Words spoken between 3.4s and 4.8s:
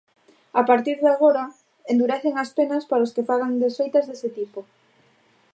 desfeitas dese tipo.